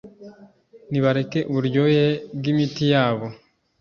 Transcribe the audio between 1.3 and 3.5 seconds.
uburyohe bwimiti yabo.